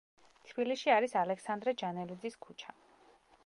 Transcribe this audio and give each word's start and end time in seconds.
თბილისში 0.51 0.93
არის 0.93 1.13
ალექსანდრე 1.23 1.73
ჯანელიძის 1.83 2.39
ქუჩა. 2.47 2.79